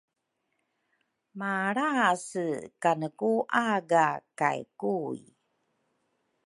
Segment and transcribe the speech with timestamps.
[1.39, 2.47] malrase
[2.81, 3.31] kane ku
[3.69, 4.07] aga
[4.39, 5.21] kay Kui.